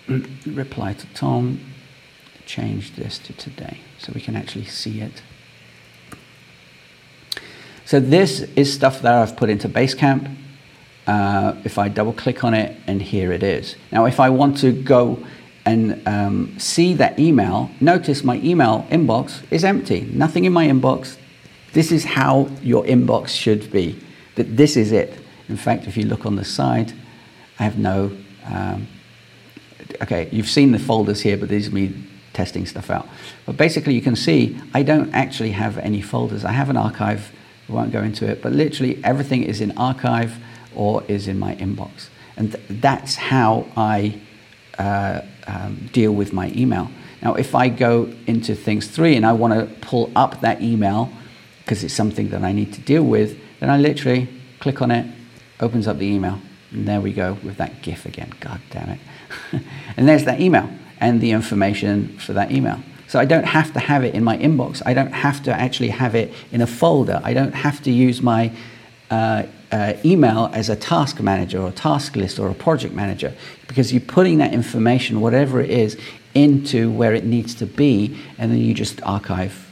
reply 0.45 0.93
to 0.93 1.07
Tom, 1.13 1.61
change 2.45 2.97
this 2.97 3.17
to 3.19 3.33
today, 3.33 3.79
so 3.97 4.11
we 4.13 4.19
can 4.19 4.35
actually 4.35 4.65
see 4.65 4.99
it. 4.99 5.23
So 7.85 8.01
this 8.01 8.41
is 8.57 8.71
stuff 8.71 9.01
that 9.01 9.13
I've 9.13 9.37
put 9.37 9.49
into 9.49 9.69
Basecamp. 9.69 10.35
Uh, 11.07 11.55
if 11.63 11.77
I 11.77 11.87
double 11.87 12.13
click 12.13 12.43
on 12.43 12.53
it, 12.53 12.77
and 12.85 13.01
here 13.01 13.31
it 13.31 13.43
is. 13.43 13.75
Now, 13.91 14.05
if 14.05 14.19
I 14.19 14.29
want 14.29 14.57
to 14.57 14.71
go 14.71 15.25
and 15.65 16.01
um, 16.07 16.57
see 16.57 16.93
that 16.95 17.19
email, 17.19 17.69
notice 17.79 18.23
my 18.23 18.37
email 18.37 18.87
inbox 18.89 19.43
is 19.51 19.63
empty. 19.63 20.01
Nothing 20.11 20.45
in 20.45 20.53
my 20.53 20.67
inbox, 20.67 21.17
this 21.73 21.91
is 21.91 22.03
how 22.03 22.49
your 22.61 22.83
inbox 22.83 23.29
should 23.29 23.71
be. 23.71 23.99
That 24.35 24.57
this 24.57 24.75
is 24.75 24.91
it. 24.91 25.17
In 25.49 25.57
fact, 25.57 25.87
if 25.87 25.97
you 25.97 26.05
look 26.05 26.25
on 26.25 26.35
the 26.35 26.45
side, 26.45 26.93
I 27.59 27.63
have 27.63 27.77
no. 27.77 28.11
Um, 28.45 28.87
okay, 30.01 30.29
you've 30.31 30.49
seen 30.49 30.71
the 30.71 30.79
folders 30.79 31.21
here, 31.21 31.37
but 31.37 31.49
these 31.49 31.67
are 31.67 31.71
me 31.71 31.93
testing 32.33 32.65
stuff 32.65 32.89
out. 32.89 33.07
But 33.45 33.57
basically, 33.57 33.93
you 33.93 34.01
can 34.01 34.15
see 34.15 34.59
I 34.73 34.83
don't 34.83 35.13
actually 35.13 35.51
have 35.51 35.77
any 35.77 36.01
folders. 36.01 36.43
I 36.43 36.51
have 36.51 36.69
an 36.69 36.77
archive. 36.77 37.31
I 37.69 37.73
won't 37.73 37.91
go 37.91 38.01
into 38.01 38.29
it, 38.29 38.41
but 38.41 38.51
literally 38.51 38.99
everything 39.03 39.43
is 39.43 39.61
in 39.61 39.77
archive 39.77 40.37
or 40.75 41.03
is 41.07 41.27
in 41.27 41.37
my 41.37 41.55
inbox, 41.55 42.07
and 42.35 42.51
th- 42.53 42.63
that's 42.69 43.15
how 43.15 43.67
I 43.77 44.19
uh, 44.81 45.21
um, 45.45 45.89
deal 45.93 46.11
with 46.11 46.33
my 46.33 46.51
email. 46.55 46.89
Now, 47.21 47.35
if 47.35 47.53
I 47.53 47.69
go 47.69 48.11
into 48.25 48.55
things 48.55 48.87
three 48.87 49.15
and 49.15 49.25
I 49.25 49.33
want 49.33 49.53
to 49.53 49.73
pull 49.81 50.11
up 50.15 50.41
that 50.41 50.61
email 50.61 51.11
because 51.59 51.83
it's 51.83 51.93
something 51.93 52.29
that 52.29 52.43
I 52.43 52.51
need 52.51 52.73
to 52.73 52.81
deal 52.81 53.03
with, 53.03 53.39
then 53.59 53.69
I 53.69 53.77
literally 53.77 54.27
click 54.59 54.81
on 54.81 54.89
it, 54.89 55.05
opens 55.59 55.87
up 55.87 55.99
the 55.99 56.07
email, 56.07 56.39
and 56.71 56.87
there 56.87 56.99
we 56.99 57.13
go 57.13 57.37
with 57.43 57.57
that 57.57 57.83
GIF 57.83 58.07
again. 58.07 58.33
God 58.39 58.59
damn 58.71 58.89
it. 58.89 58.99
and 59.97 60.07
there's 60.07 60.25
that 60.25 60.41
email 60.41 60.67
and 60.99 61.21
the 61.21 61.31
information 61.31 62.17
for 62.17 62.33
that 62.33 62.51
email. 62.51 62.79
So 63.07 63.19
I 63.19 63.25
don't 63.25 63.45
have 63.45 63.73
to 63.73 63.79
have 63.79 64.03
it 64.03 64.15
in 64.15 64.23
my 64.23 64.37
inbox. 64.37 64.81
I 64.85 64.95
don't 64.95 65.11
have 65.11 65.43
to 65.43 65.53
actually 65.53 65.89
have 65.89 66.15
it 66.15 66.33
in 66.51 66.61
a 66.61 66.67
folder. 66.67 67.21
I 67.23 67.33
don't 67.33 67.53
have 67.53 67.83
to 67.83 67.91
use 67.91 68.21
my 68.21 68.51
uh, 69.11 69.43
uh, 69.71 69.93
email 70.03 70.49
as 70.53 70.69
a 70.69 70.75
task 70.75 71.19
manager 71.19 71.61
or 71.61 71.69
a 71.69 71.73
task 71.73 72.15
list 72.15 72.39
or 72.39 72.49
a 72.49 72.53
project 72.53 72.93
manager 72.93 73.33
because 73.67 73.93
you're 73.93 74.01
putting 74.01 74.37
that 74.39 74.53
information, 74.53 75.21
whatever 75.21 75.61
it 75.61 75.69
is, 75.69 75.97
into 76.33 76.91
where 76.91 77.13
it 77.13 77.25
needs 77.25 77.55
to 77.55 77.65
be, 77.65 78.17
and 78.37 78.51
then 78.51 78.59
you 78.59 78.73
just 78.73 79.01
archive 79.03 79.69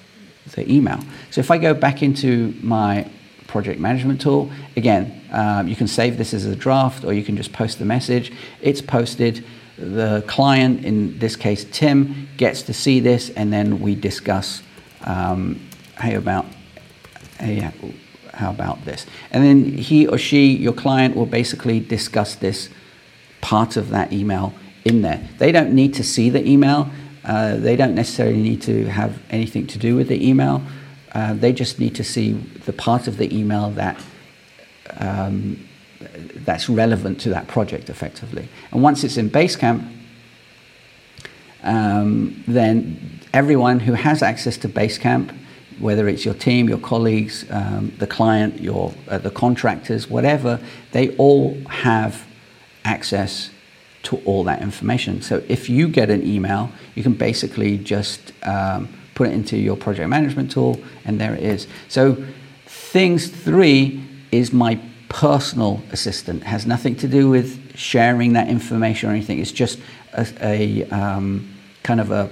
the 0.56 0.72
email. 0.72 1.00
So 1.32 1.40
if 1.40 1.52
I 1.52 1.58
go 1.58 1.74
back 1.74 2.02
into 2.02 2.54
my 2.62 3.10
project 3.48 3.80
management 3.80 4.22
tool, 4.22 4.52
again, 4.76 5.22
um, 5.32 5.68
you 5.68 5.76
can 5.76 5.88
save 5.88 6.18
this 6.18 6.34
as 6.34 6.46
a 6.46 6.56
draft 6.56 7.04
or 7.04 7.14
you 7.14 7.24
can 7.24 7.36
just 7.38 7.54
post 7.54 7.80
the 7.80 7.86
message. 7.86 8.32
It's 8.62 8.82
posted. 8.82 9.46
The 9.78 10.24
client, 10.28 10.84
in 10.84 11.18
this 11.20 11.36
case 11.36 11.66
Tim, 11.72 12.28
gets 12.36 12.64
to 12.64 12.74
see 12.74 13.00
this, 13.00 13.30
and 13.30 13.54
then 13.54 13.80
we 13.80 13.96
discuss. 13.96 14.62
Um, 15.06 15.62
hey, 16.02 16.16
about 16.16 16.46
hey, 17.40 17.72
how 18.40 18.50
about 18.50 18.86
this? 18.86 19.06
And 19.32 19.44
then 19.44 19.78
he 19.78 20.08
or 20.08 20.18
she, 20.18 20.56
your 20.56 20.74
client, 20.74 21.16
will 21.16 21.26
basically 21.26 21.80
discuss 21.80 22.36
this 22.36 22.70
part 23.42 23.76
of 23.78 23.90
that 23.90 24.14
email 24.14 24.54
in 24.86 25.02
there. 25.02 25.28
They 25.38 25.52
don't 25.52 25.74
need 25.74 25.94
to 25.96 26.04
see 26.04 26.30
the 26.30 26.48
email. 26.48 26.90
Uh, 27.26 27.58
they 27.58 27.76
don't 27.76 27.96
necessarily 27.96 28.42
need 28.42 28.62
to 28.62 28.86
have 28.86 29.22
anything 29.30 29.68
to 29.68 29.78
do 29.78 29.96
with 29.96 30.08
the 30.08 30.28
email. 30.28 30.64
Uh, 31.14 31.34
they 31.34 31.52
just 31.52 31.80
need 31.80 31.96
to 31.96 32.04
see 32.04 32.34
the 32.66 32.74
part 32.74 33.08
of 33.08 33.18
the 33.18 33.38
email 33.38 33.72
that 33.72 34.02
um, 34.98 35.68
that's 36.46 36.70
relevant 36.70 37.20
to 37.22 37.30
that 37.30 37.48
project 37.48 37.90
effectively. 37.90 38.48
And 38.72 38.82
once 38.82 39.04
it's 39.04 39.18
in 39.18 39.30
Basecamp, 39.30 39.86
um, 41.64 42.42
then 42.48 43.20
everyone 43.34 43.82
who 43.82 43.94
has 43.94 44.24
access 44.24 44.56
to 44.58 44.70
Basecamp, 44.70 45.36
whether 45.80 46.08
it's 46.08 46.26
your 46.26 46.34
team, 46.34 46.70
your 46.70 46.80
colleagues, 46.80 47.46
um, 47.50 47.94
the 48.00 48.08
client, 48.08 48.60
your 48.60 48.94
uh, 49.08 49.18
the 49.18 49.32
contractors, 49.32 50.10
whatever, 50.10 50.60
they 50.92 51.16
all 51.18 51.56
have 51.70 52.26
access 52.86 53.50
to 54.04 54.18
all 54.26 54.44
that 54.46 54.62
information. 54.62 55.22
So 55.22 55.44
if 55.48 55.70
you 55.70 55.88
get 55.88 56.10
an 56.10 56.26
email, 56.26 56.72
you 56.96 57.04
can 57.04 57.14
basically 57.14 57.78
just 57.78 58.34
um, 58.44 58.88
put 59.16 59.30
it 59.30 59.34
into 59.34 59.58
your 59.58 59.76
project 59.76 60.10
management 60.10 60.52
tool, 60.52 60.80
and 61.06 61.20
there 61.20 61.34
it 61.34 61.44
is. 61.44 61.68
So 61.88 62.24
things 62.66 63.28
three 63.28 64.02
is 64.32 64.54
my 64.54 64.80
personal 65.10 65.82
assistant. 65.92 66.44
It 66.44 66.46
has 66.46 66.66
nothing 66.66 66.96
to 66.98 67.08
do 67.08 67.30
with 67.30 67.78
sharing 67.78 68.34
that 68.34 68.48
information 68.48 69.10
or 69.10 69.14
anything. 69.14 69.40
It's 69.40 69.52
just 69.52 69.80
a, 70.14 70.28
a 70.42 70.90
um, 70.90 71.54
kind 71.84 72.00
of 72.00 72.12
a, 72.12 72.30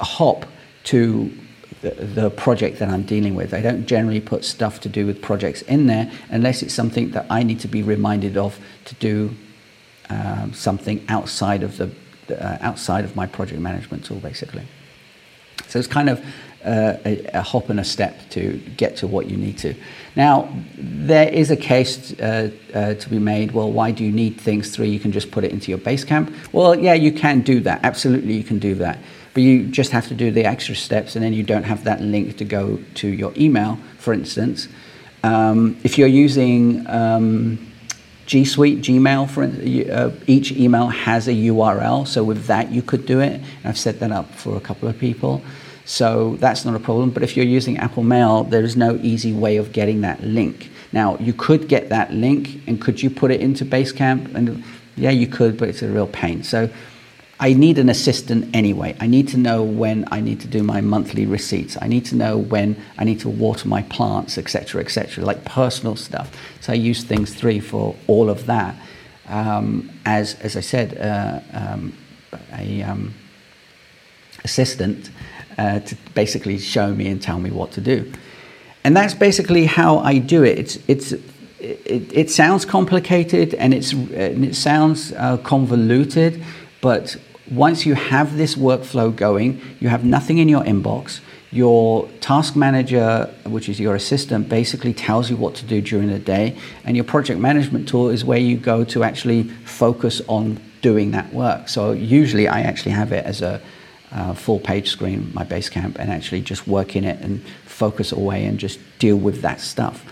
a 0.00 0.04
hop 0.04 0.46
to 0.84 1.30
the, 1.80 2.30
project 2.30 2.78
that 2.78 2.88
I'm 2.88 3.02
dealing 3.02 3.34
with. 3.34 3.54
I 3.54 3.60
don't 3.60 3.86
generally 3.86 4.20
put 4.20 4.44
stuff 4.44 4.80
to 4.80 4.88
do 4.88 5.06
with 5.06 5.22
projects 5.22 5.62
in 5.62 5.86
there 5.86 6.10
unless 6.30 6.62
it's 6.62 6.74
something 6.74 7.10
that 7.10 7.26
I 7.30 7.42
need 7.42 7.60
to 7.60 7.68
be 7.68 7.82
reminded 7.82 8.36
of 8.36 8.58
to 8.86 8.94
do 8.96 9.34
um, 10.10 10.52
something 10.54 11.04
outside 11.08 11.62
of 11.62 11.76
the 11.76 11.90
uh, 12.30 12.58
outside 12.60 13.04
of 13.04 13.16
my 13.16 13.26
project 13.26 13.60
management 13.60 14.04
tool, 14.04 14.18
basically. 14.18 14.66
So 15.68 15.78
it's 15.78 15.88
kind 15.88 16.08
of 16.08 16.24
uh, 16.64 16.96
a, 17.04 17.24
a, 17.34 17.42
hop 17.42 17.70
and 17.70 17.80
a 17.80 17.84
step 17.84 18.18
to 18.30 18.58
get 18.76 18.96
to 18.96 19.06
what 19.06 19.30
you 19.30 19.36
need 19.36 19.58
to. 19.58 19.74
Now, 20.16 20.48
there 20.76 21.28
is 21.28 21.50
a 21.50 21.56
case 21.56 22.18
uh, 22.20 22.50
uh, 22.74 22.94
to 22.94 23.08
be 23.08 23.18
made. 23.18 23.52
Well, 23.52 23.70
why 23.70 23.90
do 23.90 24.04
you 24.04 24.12
need 24.12 24.40
things 24.40 24.74
three? 24.74 24.88
You 24.88 24.98
can 24.98 25.12
just 25.12 25.30
put 25.30 25.44
it 25.44 25.52
into 25.52 25.70
your 25.70 25.78
Basecamp. 25.78 26.52
Well, 26.52 26.78
yeah, 26.78 26.94
you 26.94 27.12
can 27.12 27.42
do 27.42 27.60
that. 27.60 27.80
Absolutely, 27.84 28.34
you 28.34 28.44
can 28.44 28.58
do 28.58 28.74
that. 28.76 28.98
But 29.38 29.44
you 29.44 29.68
just 29.68 29.92
have 29.92 30.08
to 30.08 30.14
do 30.14 30.32
the 30.32 30.44
extra 30.44 30.74
steps, 30.74 31.14
and 31.14 31.24
then 31.24 31.32
you 31.32 31.44
don't 31.44 31.62
have 31.62 31.84
that 31.84 32.00
link 32.00 32.38
to 32.38 32.44
go 32.44 32.80
to 32.94 33.06
your 33.06 33.32
email, 33.36 33.78
for 33.96 34.12
instance. 34.12 34.66
Um, 35.22 35.76
if 35.84 35.96
you're 35.96 36.08
using 36.08 36.84
um, 36.88 37.64
G 38.26 38.44
Suite, 38.44 38.80
Gmail, 38.80 39.30
for 39.30 39.44
uh, 39.44 40.10
each 40.26 40.50
email 40.50 40.88
has 40.88 41.28
a 41.28 41.30
URL. 41.30 42.04
So 42.04 42.24
with 42.24 42.46
that, 42.46 42.72
you 42.72 42.82
could 42.82 43.06
do 43.06 43.20
it. 43.20 43.40
I've 43.62 43.78
set 43.78 44.00
that 44.00 44.10
up 44.10 44.28
for 44.34 44.56
a 44.56 44.60
couple 44.60 44.88
of 44.88 44.98
people. 44.98 45.40
So 45.84 46.34
that's 46.40 46.64
not 46.64 46.74
a 46.74 46.80
problem. 46.80 47.10
But 47.10 47.22
if 47.22 47.36
you're 47.36 47.46
using 47.46 47.76
Apple 47.76 48.02
Mail, 48.02 48.42
there 48.42 48.64
is 48.64 48.76
no 48.76 48.96
easy 49.04 49.32
way 49.32 49.56
of 49.58 49.70
getting 49.70 50.00
that 50.00 50.20
link. 50.24 50.68
Now, 50.90 51.16
you 51.18 51.32
could 51.32 51.68
get 51.68 51.90
that 51.90 52.12
link, 52.12 52.60
and 52.66 52.80
could 52.80 53.00
you 53.00 53.08
put 53.08 53.30
it 53.30 53.40
into 53.40 53.64
Basecamp? 53.64 54.34
And 54.34 54.64
yeah, 54.96 55.10
you 55.10 55.28
could, 55.28 55.56
but 55.56 55.68
it's 55.68 55.82
a 55.82 55.88
real 55.88 56.08
pain. 56.08 56.42
So 56.42 56.68
I 57.40 57.52
need 57.52 57.78
an 57.78 57.88
assistant 57.88 58.54
anyway. 58.54 58.96
I 58.98 59.06
need 59.06 59.28
to 59.28 59.36
know 59.36 59.62
when 59.62 60.06
I 60.10 60.20
need 60.20 60.40
to 60.40 60.48
do 60.48 60.62
my 60.64 60.80
monthly 60.80 61.24
receipts. 61.24 61.76
I 61.80 61.86
need 61.86 62.04
to 62.06 62.16
know 62.16 62.36
when 62.36 62.76
I 62.98 63.04
need 63.04 63.20
to 63.20 63.28
water 63.28 63.68
my 63.68 63.82
plants, 63.82 64.38
etc., 64.38 64.80
etc., 64.80 65.24
like 65.24 65.44
personal 65.44 65.94
stuff. 65.94 66.36
So 66.60 66.72
I 66.72 66.76
use 66.76 67.04
Things 67.04 67.32
Three 67.32 67.60
for 67.60 67.94
all 68.08 68.28
of 68.28 68.46
that. 68.46 68.74
Um, 69.28 69.90
as 70.04 70.34
as 70.40 70.56
I 70.56 70.60
said, 70.60 70.98
uh, 70.98 71.40
um, 71.56 71.96
a 72.52 72.82
um, 72.82 73.14
assistant 74.42 75.10
uh, 75.58 75.78
to 75.80 75.96
basically 76.14 76.58
show 76.58 76.92
me 76.92 77.06
and 77.06 77.22
tell 77.22 77.38
me 77.38 77.50
what 77.50 77.70
to 77.72 77.80
do, 77.80 78.12
and 78.82 78.96
that's 78.96 79.14
basically 79.14 79.66
how 79.66 79.98
I 79.98 80.18
do 80.18 80.42
it. 80.42 80.58
It's 80.58 80.78
it's 80.88 81.12
it, 81.60 82.12
it 82.12 82.30
sounds 82.30 82.64
complicated 82.64 83.54
and 83.54 83.72
it's 83.72 83.92
and 83.92 84.44
it 84.44 84.56
sounds 84.56 85.12
uh, 85.12 85.36
convoluted, 85.38 86.42
but 86.80 87.16
once 87.50 87.86
you 87.86 87.94
have 87.94 88.36
this 88.36 88.54
workflow 88.54 89.14
going, 89.14 89.60
you 89.80 89.88
have 89.88 90.04
nothing 90.04 90.38
in 90.38 90.48
your 90.48 90.62
inbox. 90.62 91.20
Your 91.50 92.06
task 92.20 92.56
manager, 92.56 93.32
which 93.46 93.68
is 93.68 93.80
your 93.80 93.94
assistant, 93.94 94.48
basically 94.48 94.92
tells 94.92 95.30
you 95.30 95.36
what 95.36 95.54
to 95.56 95.64
do 95.64 95.80
during 95.80 96.08
the 96.08 96.18
day. 96.18 96.56
And 96.84 96.96
your 96.96 97.04
project 97.04 97.40
management 97.40 97.88
tool 97.88 98.10
is 98.10 98.24
where 98.24 98.38
you 98.38 98.56
go 98.58 98.84
to 98.84 99.02
actually 99.02 99.44
focus 99.64 100.20
on 100.28 100.60
doing 100.82 101.12
that 101.12 101.32
work. 101.32 101.68
So 101.68 101.92
usually 101.92 102.48
I 102.48 102.60
actually 102.60 102.92
have 102.92 103.12
it 103.12 103.24
as 103.24 103.40
a 103.40 103.60
uh, 104.12 104.34
full 104.34 104.60
page 104.60 104.90
screen, 104.90 105.30
my 105.34 105.44
Basecamp, 105.44 105.96
and 105.98 106.10
actually 106.10 106.42
just 106.42 106.66
work 106.66 106.96
in 106.96 107.04
it 107.04 107.20
and 107.20 107.42
focus 107.64 108.12
away 108.12 108.44
and 108.44 108.58
just 108.58 108.78
deal 108.98 109.16
with 109.16 109.42
that 109.42 109.60
stuff. 109.60 110.04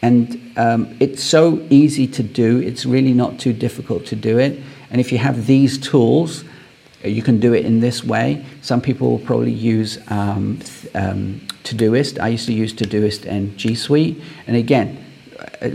And 0.00 0.52
um, 0.56 0.96
it's 1.00 1.22
so 1.24 1.66
easy 1.70 2.06
to 2.06 2.22
do, 2.22 2.60
it's 2.60 2.86
really 2.86 3.12
not 3.12 3.40
too 3.40 3.52
difficult 3.52 4.06
to 4.06 4.16
do 4.16 4.38
it. 4.38 4.60
And 4.90 5.00
if 5.00 5.10
you 5.10 5.18
have 5.18 5.46
these 5.46 5.76
tools, 5.76 6.44
you 7.04 7.22
can 7.22 7.38
do 7.38 7.54
it 7.54 7.64
in 7.64 7.80
this 7.80 8.02
way. 8.02 8.44
Some 8.62 8.80
people 8.80 9.10
will 9.10 9.18
probably 9.18 9.52
use 9.52 9.98
um, 10.08 10.58
um, 10.94 11.40
Todoist. 11.62 12.20
I 12.20 12.28
used 12.28 12.46
to 12.46 12.52
use 12.52 12.72
Todoist 12.72 13.26
and 13.26 13.56
G 13.56 13.74
Suite. 13.74 14.20
And 14.46 14.56
again, 14.56 15.04
uh, 15.62 15.68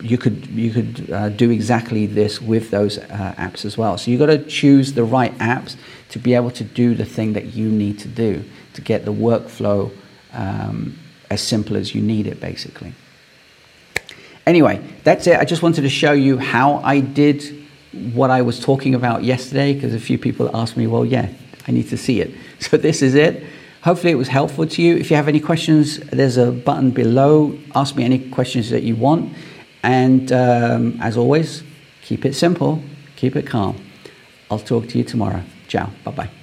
you 0.00 0.16
could 0.16 0.46
you 0.46 0.70
could 0.70 1.10
uh, 1.10 1.28
do 1.30 1.50
exactly 1.50 2.06
this 2.06 2.40
with 2.40 2.70
those 2.70 2.98
uh, 2.98 3.34
apps 3.36 3.64
as 3.64 3.76
well. 3.76 3.98
So 3.98 4.10
you've 4.10 4.20
got 4.20 4.26
to 4.26 4.44
choose 4.44 4.92
the 4.92 5.04
right 5.04 5.36
apps 5.38 5.76
to 6.10 6.18
be 6.18 6.34
able 6.34 6.52
to 6.52 6.64
do 6.64 6.94
the 6.94 7.04
thing 7.04 7.32
that 7.32 7.54
you 7.54 7.68
need 7.68 7.98
to 8.00 8.08
do 8.08 8.44
to 8.74 8.80
get 8.80 9.04
the 9.04 9.12
workflow 9.12 9.90
um, 10.32 10.96
as 11.30 11.40
simple 11.40 11.76
as 11.76 11.94
you 11.94 12.00
need 12.00 12.26
it, 12.26 12.40
basically. 12.40 12.94
Anyway, 14.46 14.80
that's 15.04 15.26
it. 15.26 15.38
I 15.38 15.44
just 15.44 15.62
wanted 15.62 15.82
to 15.82 15.90
show 15.90 16.12
you 16.12 16.38
how 16.38 16.76
I 16.76 17.00
did 17.00 17.67
what 18.14 18.30
I 18.30 18.42
was 18.42 18.60
talking 18.60 18.94
about 18.94 19.24
yesterday 19.24 19.74
because 19.74 19.94
a 19.94 20.00
few 20.00 20.18
people 20.18 20.54
asked 20.56 20.76
me, 20.76 20.86
well, 20.86 21.04
yeah, 21.04 21.28
I 21.66 21.72
need 21.72 21.88
to 21.88 21.96
see 21.96 22.20
it. 22.20 22.30
So 22.60 22.76
this 22.76 23.02
is 23.02 23.14
it. 23.14 23.44
Hopefully, 23.82 24.10
it 24.10 24.16
was 24.16 24.26
helpful 24.26 24.66
to 24.66 24.82
you. 24.82 24.96
If 24.96 25.10
you 25.10 25.16
have 25.16 25.28
any 25.28 25.38
questions, 25.38 25.98
there's 26.10 26.36
a 26.36 26.50
button 26.50 26.90
below. 26.90 27.56
Ask 27.72 27.94
me 27.94 28.02
any 28.04 28.18
questions 28.30 28.70
that 28.70 28.82
you 28.82 28.96
want. 28.96 29.32
And 29.84 30.32
um, 30.32 30.98
as 31.00 31.16
always, 31.16 31.62
keep 32.02 32.24
it 32.24 32.34
simple, 32.34 32.82
keep 33.14 33.36
it 33.36 33.46
calm. 33.46 33.76
I'll 34.50 34.58
talk 34.58 34.88
to 34.88 34.98
you 34.98 35.04
tomorrow. 35.04 35.42
Ciao. 35.68 35.90
Bye 36.04 36.10
bye. 36.10 36.37